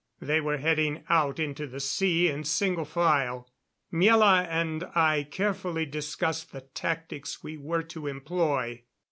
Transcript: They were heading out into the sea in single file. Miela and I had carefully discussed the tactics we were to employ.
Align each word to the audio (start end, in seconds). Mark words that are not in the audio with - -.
They 0.19 0.41
were 0.41 0.57
heading 0.57 1.03
out 1.09 1.37
into 1.39 1.67
the 1.67 1.79
sea 1.79 2.27
in 2.27 2.43
single 2.43 2.85
file. 2.85 3.47
Miela 3.93 4.47
and 4.47 4.83
I 4.95 5.17
had 5.17 5.31
carefully 5.31 5.85
discussed 5.85 6.51
the 6.51 6.61
tactics 6.61 7.43
we 7.43 7.55
were 7.57 7.83
to 7.83 8.07
employ. 8.07 8.81